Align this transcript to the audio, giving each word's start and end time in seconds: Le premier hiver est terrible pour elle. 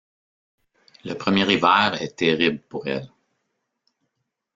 Le 1.05 1.13
premier 1.13 1.43
hiver 1.47 1.93
est 2.01 2.15
terrible 2.15 2.57
pour 2.67 2.87
elle. 2.87 3.11